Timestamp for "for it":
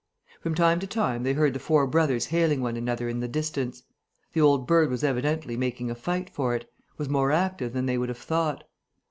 6.27-6.67